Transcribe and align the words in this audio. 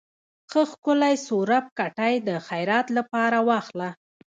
ښه 0.51 0.61
ښکلے 0.71 1.13
څورب 1.25 1.65
کټے 1.77 2.11
د 2.27 2.29
خيرات 2.47 2.87
لپاره 2.97 3.37
واخله۔ 3.47 3.89